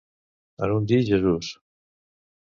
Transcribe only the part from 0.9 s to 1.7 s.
dir Jesús.